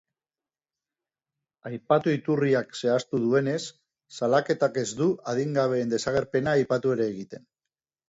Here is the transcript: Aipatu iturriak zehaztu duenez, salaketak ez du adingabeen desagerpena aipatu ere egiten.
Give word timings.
Aipatu 1.71 2.15
iturriak 2.15 2.73
zehaztu 2.81 3.21
duenez, 3.27 3.61
salaketak 4.19 4.83
ez 4.87 4.89
du 5.05 5.13
adingabeen 5.37 5.97
desagerpena 5.97 6.61
aipatu 6.65 6.99
ere 6.99 7.11
egiten. 7.17 7.51